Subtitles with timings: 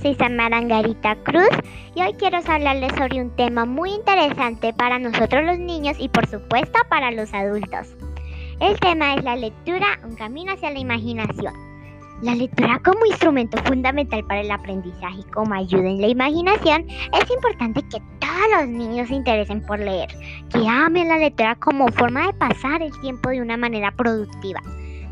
[0.00, 1.48] soy Samara Angarita Cruz
[1.94, 6.26] y hoy quiero hablarles sobre un tema muy interesante para nosotros los niños y por
[6.26, 7.94] supuesto para los adultos.
[8.60, 11.54] El tema es la lectura, un camino hacia la imaginación.
[12.22, 17.30] La lectura como instrumento fundamental para el aprendizaje y como ayuda en la imaginación, es
[17.30, 20.08] importante que todos los niños se interesen por leer,
[20.52, 24.60] que amen la lectura como forma de pasar el tiempo de una manera productiva.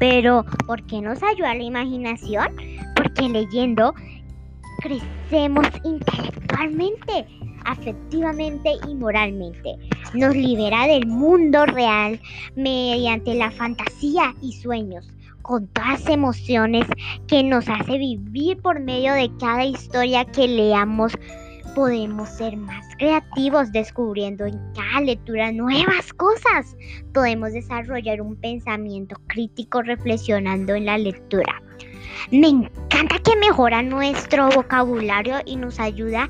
[0.00, 2.56] Pero, ¿por qué nos ayuda la imaginación?
[2.96, 3.94] Porque leyendo
[4.78, 7.26] crecemos intelectualmente,
[7.64, 9.76] afectivamente y moralmente.
[10.14, 12.20] Nos libera del mundo real
[12.56, 16.86] mediante la fantasía y sueños, con todas emociones
[17.26, 21.12] que nos hace vivir por medio de cada historia que leamos.
[21.74, 26.76] Podemos ser más creativos descubriendo en cada lectura nuevas cosas.
[27.12, 31.62] Podemos desarrollar un pensamiento crítico reflexionando en la lectura.
[33.06, 36.28] Que mejora nuestro vocabulario y nos ayuda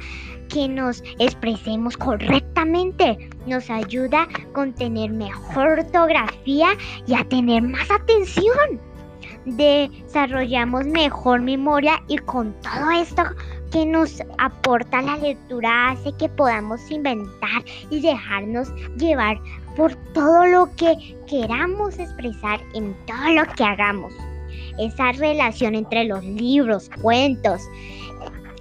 [0.48, 3.30] que nos expresemos correctamente.
[3.46, 6.68] Nos ayuda con tener mejor ortografía
[7.06, 8.80] y a tener más atención.
[9.46, 13.22] Desarrollamos mejor memoria y con todo esto
[13.72, 19.38] que nos aporta la lectura hace que podamos inventar y dejarnos llevar
[19.76, 24.12] por todo lo que queramos expresar en todo lo que hagamos
[24.78, 27.62] esa relación entre los libros, cuentos,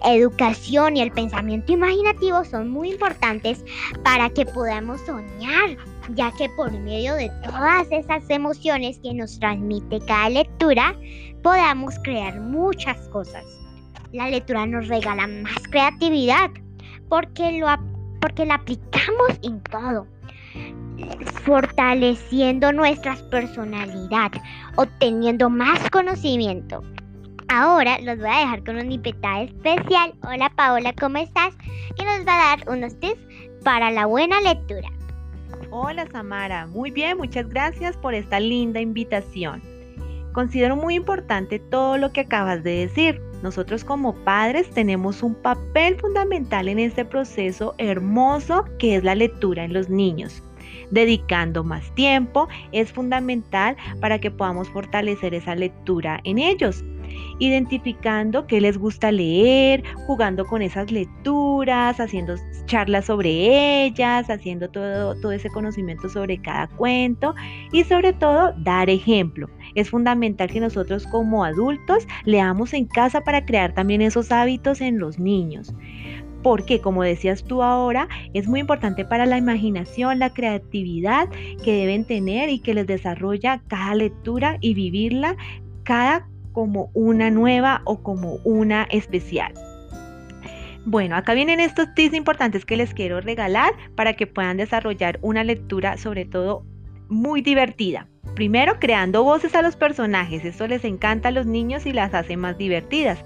[0.03, 3.63] educación y el pensamiento imaginativo son muy importantes
[4.03, 5.77] para que podamos soñar,
[6.15, 10.95] ya que por medio de todas esas emociones que nos transmite cada lectura,
[11.43, 13.43] podamos crear muchas cosas.
[14.13, 16.49] La lectura nos regala más creatividad
[17.09, 17.67] porque, lo,
[18.21, 20.07] porque la aplicamos en todo
[21.43, 24.31] fortaleciendo nuestra personalidad,
[24.75, 26.83] obteniendo más conocimiento.
[27.49, 30.13] Ahora los voy a dejar con un invitada especial.
[30.23, 31.55] Hola Paola, ¿cómo estás?
[31.95, 33.19] Que nos va a dar unos tips
[33.63, 34.89] para la buena lectura.
[35.69, 39.61] Hola Samara, muy bien, muchas gracias por esta linda invitación.
[40.33, 43.21] Considero muy importante todo lo que acabas de decir.
[43.43, 49.63] Nosotros como padres tenemos un papel fundamental en este proceso hermoso que es la lectura
[49.63, 50.41] en los niños.
[50.91, 56.83] Dedicando más tiempo es fundamental para que podamos fortalecer esa lectura en ellos
[57.39, 62.35] identificando qué les gusta leer, jugando con esas lecturas, haciendo
[62.65, 67.35] charlas sobre ellas, haciendo todo, todo ese conocimiento sobre cada cuento
[67.71, 69.49] y sobre todo dar ejemplo.
[69.75, 74.99] Es fundamental que nosotros como adultos leamos en casa para crear también esos hábitos en
[74.99, 75.73] los niños
[76.43, 81.27] porque como decías tú ahora, es muy importante para la imaginación, la creatividad
[81.61, 85.35] que deben tener y que les desarrolla cada lectura y vivirla
[85.83, 89.53] cada como una nueva o como una especial.
[90.85, 95.43] Bueno, acá vienen estos tips importantes que les quiero regalar para que puedan desarrollar una
[95.43, 96.65] lectura sobre todo
[97.09, 98.07] muy divertida.
[98.33, 100.45] Primero, creando voces a los personajes.
[100.45, 103.23] Esto les encanta a los niños y las hace más divertidas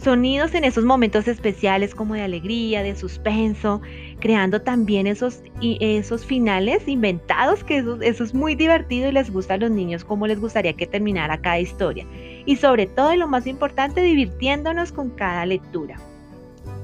[0.00, 3.80] sonidos en esos momentos especiales como de alegría, de suspenso,
[4.20, 9.54] creando también esos, esos finales inventados, que eso, eso, es muy divertido y les gusta
[9.54, 12.06] a los niños como les gustaría que terminara cada historia.
[12.46, 15.96] Y sobre todo y lo más importante, divirtiéndonos con cada lectura.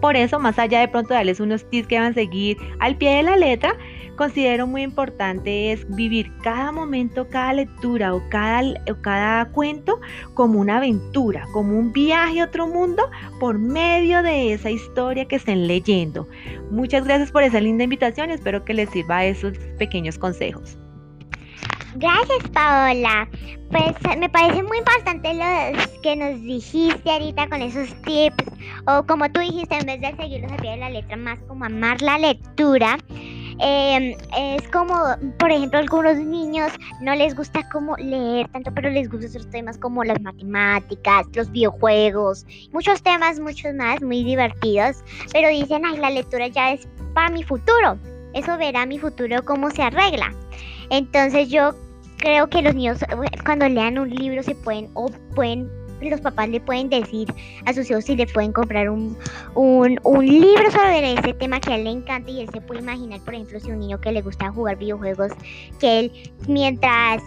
[0.00, 3.16] Por eso, más allá de pronto darles unos tips que van a seguir al pie
[3.16, 3.77] de la letra,
[4.16, 10.00] considero muy importante es vivir cada momento, cada lectura o cada, o cada cuento
[10.34, 13.10] como una aventura, como un viaje a otro mundo
[13.41, 16.28] por medio de esa historia que estén leyendo.
[16.71, 20.78] Muchas gracias por esa linda invitación, espero que les sirva esos pequeños consejos.
[21.97, 23.28] Gracias Paola.
[23.71, 28.44] Pues me parece muy importante lo que nos dijiste ahorita con esos tips
[28.87, 31.65] o como tú dijiste en vez de seguirlos a pie de la letra más como
[31.65, 32.99] amar la lectura.
[33.60, 34.95] Em, es como,
[35.39, 39.78] por ejemplo, algunos niños no les gusta como leer tanto, pero les gustan otros temas
[39.78, 46.10] como las matemáticas, los videojuegos, muchos temas, muchos más, muy divertidos, pero dicen, ay, la
[46.10, 47.97] lectura ya es para mi futuro,
[48.34, 50.34] eso verá mi futuro cómo se arregla.
[50.91, 51.74] Entonces yo
[52.19, 52.99] creo que los niños
[53.45, 55.69] cuando lean un libro se pueden o pueden
[56.11, 57.33] los papás le pueden decir
[57.66, 59.16] a sus hijos si le pueden comprar un,
[59.55, 62.81] un, un, libro sobre ese tema que a él le encanta y él se puede
[62.81, 65.33] imaginar, por ejemplo, si un niño que le gusta jugar videojuegos,
[65.81, 66.13] que él
[66.49, 67.22] mientras,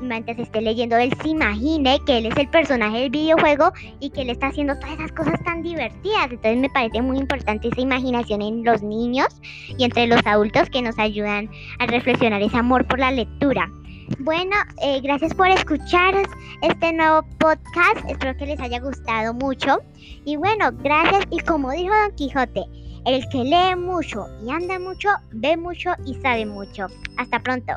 [0.00, 4.22] mientras esté leyendo, él se imagine que él es el personaje del videojuego y que
[4.22, 6.24] él está haciendo todas esas cosas tan divertidas.
[6.30, 9.28] Entonces me parece muy importante esa imaginación en los niños
[9.76, 13.70] y entre los adultos que nos ayudan a reflexionar ese amor por la lectura.
[14.18, 16.14] Bueno, eh, gracias por escuchar
[16.62, 18.08] este nuevo podcast.
[18.08, 19.78] Espero que les haya gustado mucho.
[20.24, 21.24] Y bueno, gracias.
[21.30, 22.64] Y como dijo Don Quijote,
[23.06, 26.86] el que lee mucho y anda mucho, ve mucho y sabe mucho.
[27.16, 27.72] Hasta pronto.